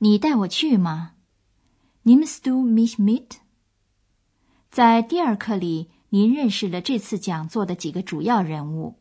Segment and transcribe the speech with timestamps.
[0.00, 1.14] 你带我去吗
[2.04, 3.38] ？Nimmst du mich mit？
[4.70, 9.00] 在第二课里，您认识了这次讲座的几个主要人物。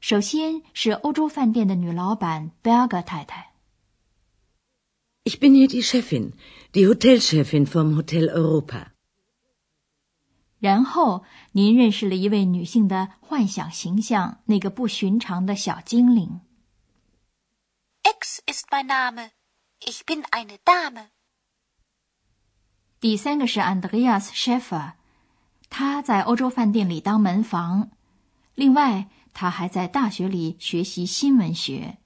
[0.00, 3.52] 首先是欧洲饭店的女老板 Berger 太太。
[5.24, 6.32] Ich bin hier die Chefin,
[6.72, 8.92] die Hotelchefin vom Hotel Europa。
[10.58, 16.40] 然后您认识了一位女性的幻想形象，那个不寻常的小精灵。
[18.02, 19.30] X ist mein Name.
[19.79, 21.09] Ich bin eine Dame。
[22.99, 24.93] 第三个是 Andreas Schäfer，
[25.69, 27.91] 他在欧洲饭店里当门房，
[28.55, 31.97] 另外他还在大学里学习新闻学。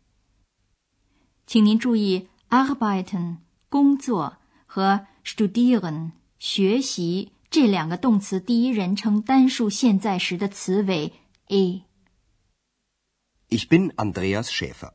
[1.46, 3.38] 请您注意，arbeiten
[3.70, 11.14] 工作和 studieren 学习这两个动词第一人称单数现在时的词尾
[11.48, 14.92] a。Ich bin Andreas Schäfer,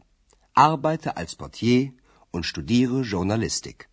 [0.52, 1.94] arbeite als Portier.
[2.30, 3.86] und studiere Journalistik.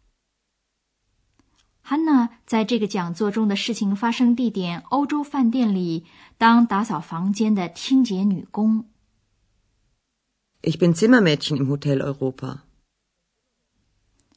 [1.84, 6.06] Hanna 在这个讲座中的事情发生地点欧洲饭店里
[6.38, 8.86] 当打扫房间的清洁女工。
[10.62, 12.60] Ich bin Zimmermädchen im Hotel Europa。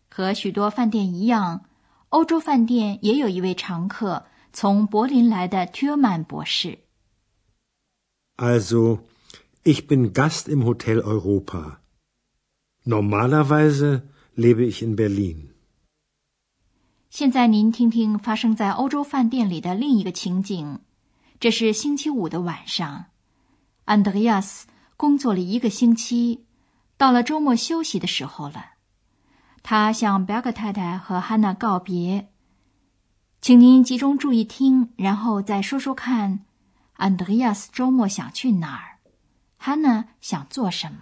[0.08, 1.66] 和许多饭店一样，
[2.08, 6.78] 欧洲饭店也有一位常客，从柏林来的 Türman 博士。
[8.36, 9.00] Also,
[9.64, 11.80] ich bin Gast im Hotel Europa.
[12.85, 14.03] Normalerweise
[14.35, 15.49] lebe ich in Berlin。
[17.09, 20.79] 现在您听听发生在欧洲饭店里的另一个情景。
[21.39, 23.05] 这是星期五的晚上，
[23.85, 24.67] 安德烈亚斯
[24.97, 26.45] 工作了一个星期，
[26.97, 28.73] 到了周末休息的时候了。
[29.63, 32.29] 他向贝格太太和汉娜告别。
[33.41, 36.45] 请您集中注意听，然后再说说看，
[36.93, 38.99] 安德烈亚斯周末想去哪儿？
[39.57, 40.99] 汉娜想做什么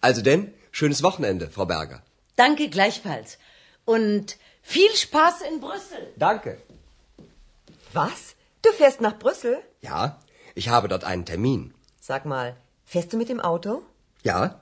[0.00, 2.02] ？Also denn, schönes Wochenende, Frau Berger.
[2.36, 3.38] Danke gleichfalls.
[3.84, 6.12] Und viel Spaß in Brüssel.
[6.16, 6.58] Danke.
[7.92, 8.34] Was?
[8.62, 9.58] Du fährst nach Brüssel?
[9.80, 10.18] Ja,
[10.54, 11.72] ich habe dort einen Termin.
[12.00, 13.82] Sag mal, fährst du mit dem Auto?
[14.22, 14.60] Ja.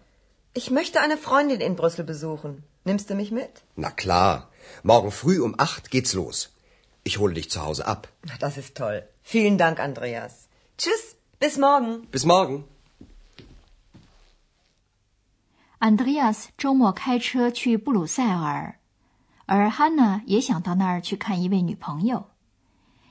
[0.53, 2.65] Ich möchte eine Freundin in Brüssel besuchen.
[2.85, 3.63] Nimmst du mich mit?
[3.77, 4.51] Na klar.
[4.83, 6.51] Morgen früh um acht geht's los.
[7.03, 8.09] Ich hole dich zu Hause ab.
[8.41, 9.07] Das ist toll.
[9.23, 10.49] Vielen Dank, Andreas.
[10.79, 11.17] Tschüss.
[11.41, 12.07] Bis morgen.
[12.11, 12.65] Bis morgen.
[15.85, 18.81] Andreas 周末开车去布鲁塞尔，
[19.45, 22.31] 而 Hanna 也想到那儿去看一位女朋友，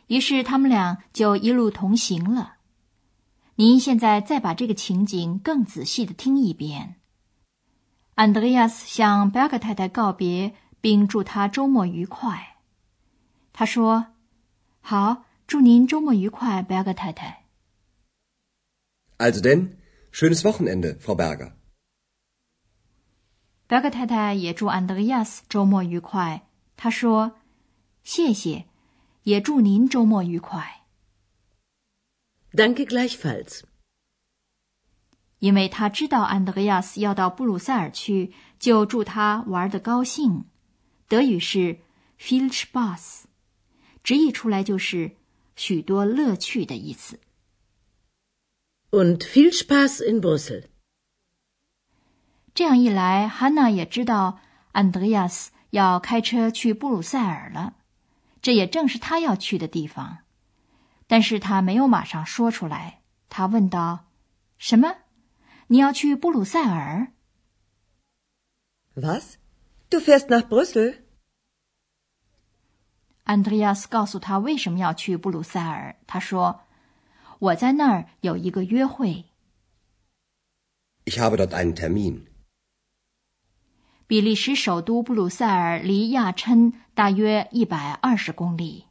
[0.07, 2.55] 于是他们俩就一路同行了。
[3.57, 6.95] 您现在再把这个情景更仔细的听一遍。
[8.15, 12.57] Andreas 向 Berger 太太告别，并祝她周末愉快。
[13.53, 14.07] 他说
[14.81, 17.43] ：“好，祝您周末愉快，Berger 太太。”
[19.19, 19.75] Also denn,
[20.11, 21.51] schönes Wochenende, Frau Berger.
[23.73, 26.47] 贝格太太也祝安德烈亚斯周末愉快。
[26.77, 27.39] 他说
[28.05, 28.65] ：“谢谢，
[29.23, 30.83] 也祝您周末愉快。”
[32.53, 33.61] Danke gleichfalls。
[35.39, 40.45] 因为他知道安德烈亚斯要到布鲁塞尔去，就祝他玩的高兴。
[41.07, 41.79] 德语是
[42.19, 43.23] “viel Spaß”，
[44.03, 45.17] 直译出来就是
[45.55, 47.19] 许多乐趣的意思。
[48.91, 50.65] Und viel Spaß in Brüssel。
[52.53, 54.39] 这样一来，汉娜也知道
[54.73, 57.73] 安德烈亚斯要开车去布鲁塞尔了，
[58.41, 60.19] 这也正是他要去的地方。
[61.07, 63.01] 但是他没有马上说出来。
[63.29, 64.05] 他问道
[64.59, 64.97] ：“什么？
[65.67, 67.07] 你要去布鲁塞尔
[68.93, 69.37] ？”“Was?
[69.89, 70.99] Du fährst nach Brüssel？”
[73.23, 75.95] 安德烈亚斯告诉他为什么要去布鲁塞尔。
[76.05, 76.61] 他说
[77.39, 79.25] ：“我在那儿有一个约会。”
[81.05, 82.27] Ich habe dort einen Termin.
[84.13, 88.85] 比利时首都布鲁塞尔离亚琛大约一百二十公里。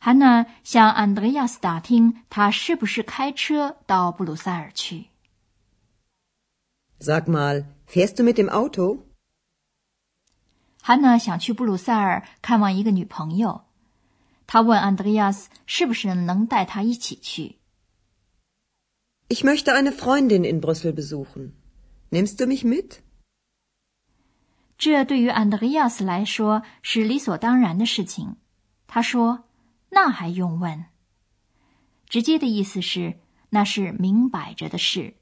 [0.00, 5.06] 汉娜向安德烈亚斯打听，他是不是开车到布鲁塞尔去
[6.98, 9.02] ？Sag mal, fährst du mit dem Auto？
[10.82, 13.66] 汉娜想去布鲁塞尔看望一个女朋友，
[14.48, 17.58] 她问安德烈亚斯是不是能带她一起去。
[19.28, 21.52] Ich möchte eine Freundin in Brüssel besuchen.
[22.10, 22.98] Nimmst du mich mit？
[24.78, 28.36] 这对于安德烈亚斯来说是理所当然的事情。
[28.86, 29.48] 他说
[29.90, 30.86] ：“那还用问？”
[32.08, 33.20] 直接的意思是
[33.50, 35.16] 那是明摆着的事。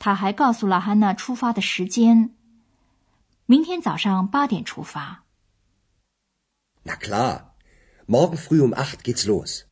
[0.00, 2.34] 他还告诉了汉娜出发的时间：
[3.46, 5.24] 明天早上八点出发。
[6.84, 7.52] Na klar,
[8.06, 9.62] morgen früh um acht geht's los.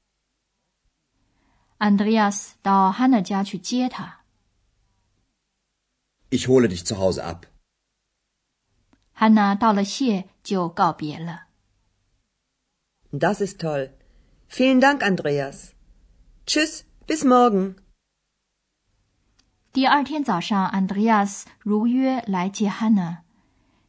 [1.78, 4.20] 安德烈亚斯到汉娜家去接他。
[6.30, 7.46] Ich hole dich zu Hause ab.
[9.18, 11.44] 汉娜道了谢就告别了。
[13.10, 13.92] Das ist toll.
[14.50, 15.70] Vielen Dank, Andreas.
[16.46, 17.76] Tschüss, bis morgen.
[19.72, 23.22] 第二天早上，，Andreas 如约来接汉娜。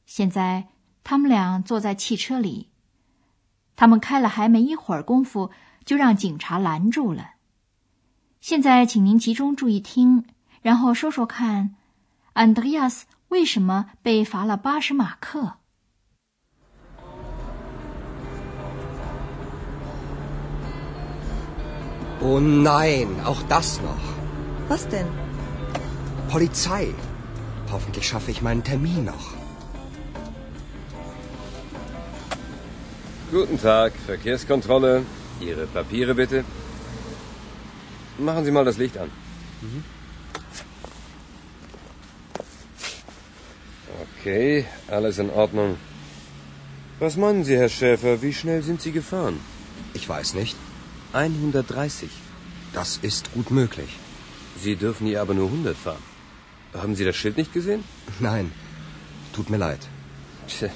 [0.06, 0.70] 现在
[1.04, 2.70] 他们俩坐在汽车里，
[3.76, 5.52] 他们开了还没一会儿功夫，
[5.84, 7.32] 就让警察拦住了。
[8.40, 10.24] 现在，请您集中注意听，
[10.62, 11.76] 然后说说看，
[12.32, 15.55] 安德烈亚斯为什么被罚了八十马克？
[22.21, 24.05] Oh nein, auch das noch.
[24.69, 25.07] Was denn?
[26.31, 26.95] Polizei.
[27.71, 29.35] Hoffentlich schaffe ich meinen Termin noch.
[33.33, 35.05] Guten Tag, Verkehrskontrolle.
[35.41, 36.45] Ihre Papiere bitte.
[38.19, 39.11] Machen Sie mal das Licht an.
[39.63, 39.83] Mhm.
[44.27, 45.77] Okay, alles in Ordnung.
[46.99, 49.39] Was meinen Sie, Herr Schäfer, wie schnell sind Sie gefahren?
[49.95, 50.57] Ich weiß nicht.
[51.13, 52.11] 130.
[52.73, 53.99] Das ist gut möglich.
[54.65, 56.03] Sie dürfen hier aber nur 100 fahren.
[56.75, 57.85] Haben Sie das Schild nicht gesehen?
[58.21, 58.53] Nein.
[59.33, 59.81] Tut mir leid.
[60.49, 60.71] Tja,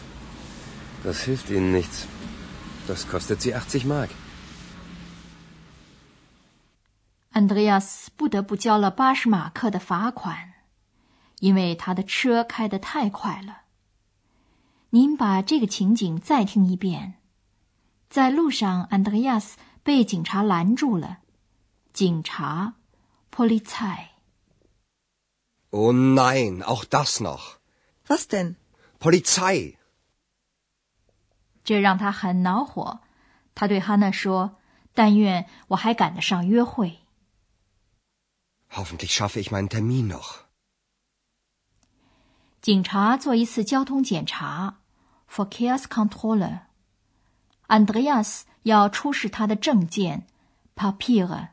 [1.05, 2.06] das hilft Ihnen nichts.
[2.87, 4.11] Das kostet Sie 80 Mark.
[7.33, 10.50] 安德烈亚斯不得不交了八十马克的罚款，
[11.42, 13.64] 因为他的车开得太快了。
[14.92, 17.16] 您把这个情景再听一遍。
[18.10, 21.20] 在路上，安德烈亚斯被警察拦住了。
[21.94, 22.76] 警察
[23.32, 24.10] ，Polizei。
[25.72, 27.58] Oh nein, auch das noch.
[28.08, 28.56] Was denn?
[29.00, 29.78] Polizei。
[31.64, 33.02] 这让他很恼火。
[33.56, 34.58] 他对哈娜说
[34.94, 37.00] ：“但愿我还赶得上约会。”
[38.70, 40.50] Hoffentlich schaffe ich meinen Termin noch.
[42.62, 44.78] 警察做一次交通检查
[45.28, 46.60] ，Verkehrskontrolle。
[47.68, 50.28] Andreas 要出示他的证件
[50.75, 51.48] ，Papiere，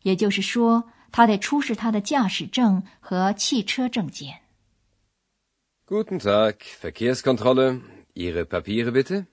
[0.00, 4.40] 也就是说，他得出示他的驾驶证和汽车证件。
[5.86, 7.82] Guten Tag, Verkehrskontrolle.
[8.14, 9.26] Ihre Papiere bitte.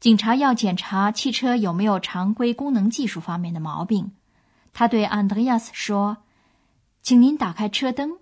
[0.00, 4.12] 警察要检查汽车有没有常规功能技术方面的毛病。
[4.72, 6.18] 他对安德烈亚斯说
[7.02, 8.18] ：“请您打开车灯。”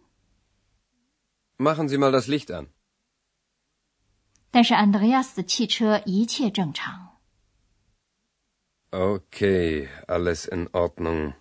[1.64, 2.68] Machen Sie mal das Licht an。
[4.52, 7.18] 但是安德烈亚斯的汽车一切正常。
[8.92, 11.34] Okay, alles in Ordnung。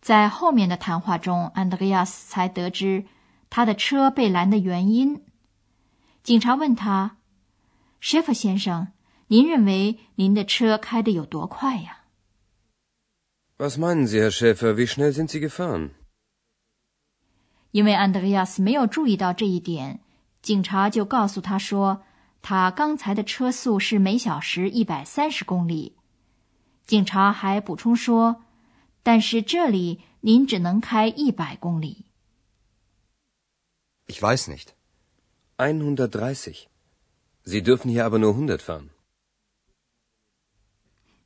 [0.00, 3.06] 在后面的谈话中，安德烈亚斯才得知
[3.50, 5.24] 他的车被拦的原因。
[6.22, 7.16] 警察问他：“
[8.00, 8.92] Schäfer 先生，
[9.26, 12.04] 您认为您的车开的有多快呀？”
[13.58, 14.76] Was meinen Sie, Herr Schäfer?
[14.76, 15.90] Wie schnell sind Sie gefahren?
[17.71, 19.99] 因为安德烈亚斯没有注意到这一点，
[20.41, 22.03] 警察就告诉他说，
[22.41, 25.95] 他刚才的车速是每小时一百三十公里。
[26.85, 28.43] 警察还补充说，
[29.03, 32.05] 但是这里您只能开一百公里。
[34.07, 34.69] Ich weiß nicht.
[35.57, 36.67] 130.
[37.45, 38.89] Sie dürfen hier aber nur 100 fahren.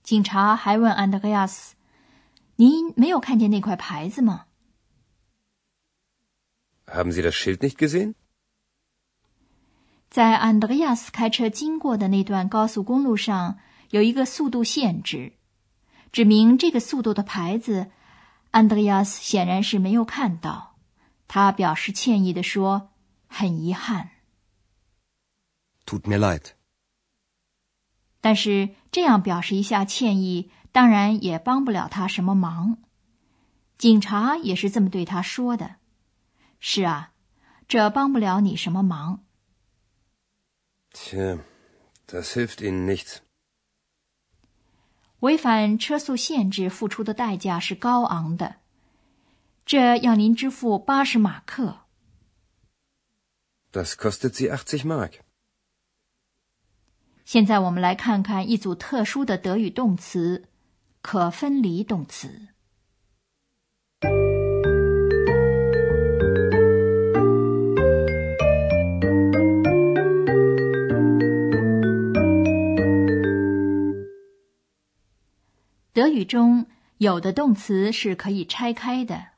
[0.02, 1.76] 警察还问安德烈亚斯。
[2.56, 4.46] 您没有看见那块牌子吗
[6.94, 8.16] ？Haben Sie das Schild nicht gesehen？
[10.10, 13.60] 在安德烈亚斯开车经过的那段高速公路上，
[13.92, 15.34] 有一个速度限制，
[16.12, 17.92] 指明这个速度的牌子。
[18.52, 20.76] 安德烈亚斯显然是没有看到，
[21.30, 22.90] 他表示歉意的说
[23.28, 24.10] ：“很遗憾。”
[25.88, 26.52] Tut mir leid。
[28.20, 30.52] 但是这样表示一下歉意。
[30.74, 32.78] 当然也帮不了他什么忙，
[33.78, 35.76] 警察也是这么对他说的。
[36.64, 37.12] 是啊，
[37.68, 39.26] 这帮不了你什么忙。
[40.94, 41.40] 切
[42.08, 43.18] ，das hilft Ihnen nichts。
[45.22, 48.58] 违反车速限制付出的代价是高昂的，
[49.66, 51.80] 这要您支付八十马克。
[53.72, 55.14] Das kostet Sie achtzig Mark。
[57.26, 60.48] 现在我们来看看一组特殊的德语动词。
[61.04, 62.50] 可分离动词。
[76.02, 76.66] 德语中
[76.98, 79.34] 有的动词是可以拆开的，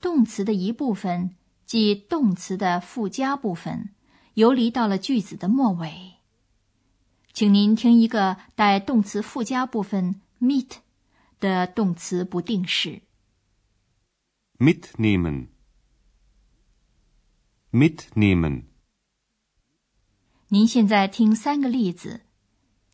[0.00, 3.90] 动词的一部分，即动词的附加部分，
[4.34, 6.14] 游离到了句子的末尾。
[7.32, 10.78] 请您听一个带动词附加部分 mit
[11.38, 13.02] 的动词不定式。
[14.58, 15.46] mitnehmen
[17.70, 18.64] mitnehmen
[20.48, 22.22] 您现在听三个例子。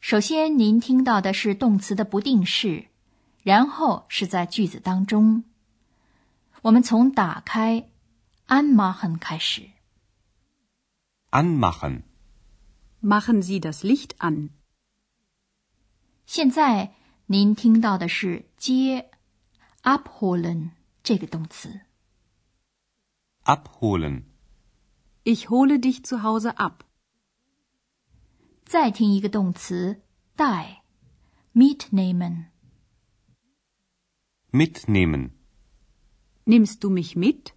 [0.09, 2.87] 首先，您听到的是动词的不定式，
[3.43, 5.45] 然后是在句子当中。
[6.63, 7.91] 我们从打开
[8.47, 9.69] anmachen 开始。
[11.31, 12.05] anmachen
[13.03, 14.49] Machen Sie das Licht an。
[16.25, 16.95] 现在
[17.27, 19.11] 您听到的是接
[19.83, 20.71] abholen
[21.03, 21.81] 这个动词。
[23.45, 24.23] abholen
[25.25, 26.88] Ich hole dich zu Hause ab。
[28.69, 30.03] 再听一个动词
[30.37, 30.83] 带
[31.55, 32.49] mitnehmen。
[34.53, 35.31] mitnehmen
[36.45, 37.53] Nimmst du mich mit？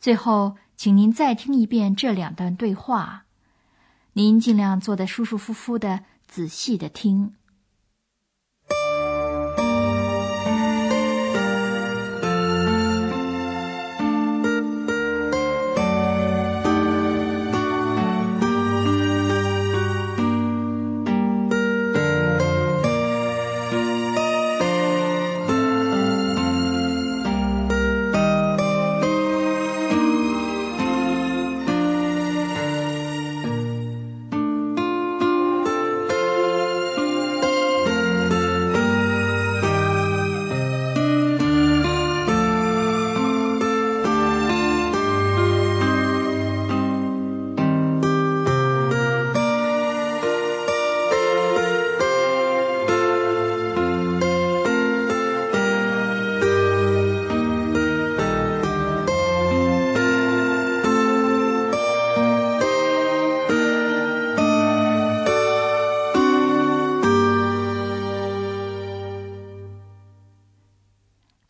[0.00, 3.26] 最后，请您再听一遍这两段对话，
[4.14, 7.36] 您尽量坐得舒舒服服的，仔细的听。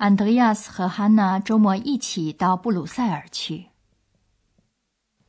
[0.08, 3.66] Andreas 和 Hanna 周末一起到布鲁塞尔去。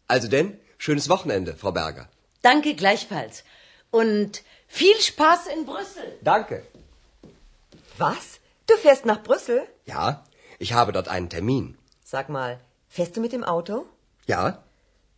[0.06, 2.09] Also denn, schönes Wochenende, Frau Berger.
[2.42, 3.42] Danke gleichfalls.
[3.90, 6.18] Und viel Spaß in Brüssel.
[6.23, 6.62] Danke.
[7.99, 8.40] Was?
[8.66, 9.66] Du fährst nach Brüssel?
[9.87, 10.25] Ja,
[10.59, 11.76] ich habe dort einen Termin.
[12.04, 13.87] Sag mal, fährst du mit dem Auto?
[14.26, 14.62] Ja?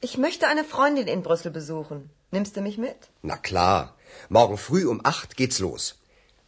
[0.01, 2.11] Ich möchte eine Freundin in Brüssel besuchen.
[2.31, 2.97] Nimmst du mich mit?
[3.23, 3.95] Na klar.
[4.29, 5.95] Morgen früh um acht geht's los.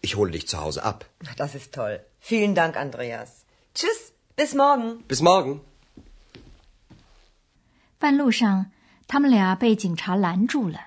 [0.02, 1.06] Ich hole dich zu Hause ab.
[1.36, 2.00] Das ist toll.
[2.20, 3.44] Vielen Dank, Andreas.
[3.74, 5.02] Tschüss, bis morgen.
[5.08, 5.60] Bis morgen.
[7.98, 8.70] 半路上，
[9.08, 10.78] 他们俩被警察拦住了。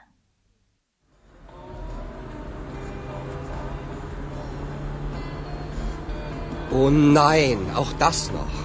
[6.71, 8.55] Oh nein, auch das noch.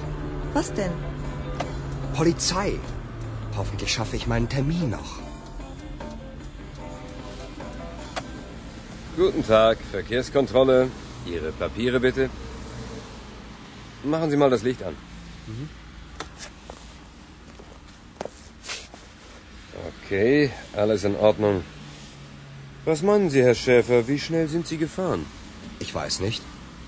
[0.55, 0.93] Was denn?
[2.15, 2.79] Polizei.
[3.57, 5.20] Hoffentlich schaffe ich meinen Termin noch.
[9.18, 10.89] Guten Tag, Verkehrskontrolle.
[11.25, 12.30] Ihre Papiere bitte.
[14.03, 14.96] Machen Sie mal das Licht an.
[19.89, 21.63] Okay, alles in Ordnung.
[22.86, 25.25] Was meinen Sie, Herr Schäfer, wie schnell sind Sie gefahren?
[25.80, 26.41] Ich weiß nicht.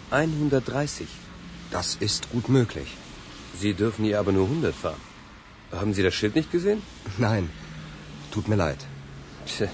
[0.09, 1.07] 130.
[1.71, 2.95] Das ist gut möglich.
[3.59, 5.01] Sie dürfen hier aber nur 100 fahren.
[5.73, 6.81] Haben Sie das Schild nicht gesehen?
[7.17, 7.49] Nein,
[8.31, 8.79] tut mir leid.
[9.45, 9.67] Tja,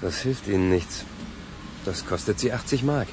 [0.00, 1.04] das hilft Ihnen nichts.
[1.86, 3.06] Das kostet Sie 80 Mark.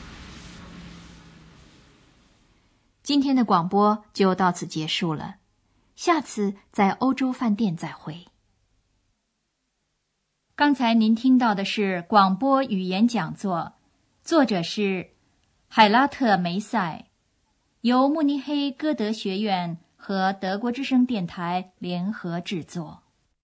[3.03, 5.35] 今天的广播就到此结束了，
[5.95, 8.25] 下次在欧洲饭店再会。
[10.55, 13.73] 刚才您听到的是广播语言讲座，
[14.23, 15.11] 作者是
[15.67, 17.05] 海拉特梅塞，
[17.81, 23.02] 由慕尼黑歌德学院和德国之声电台联合制作。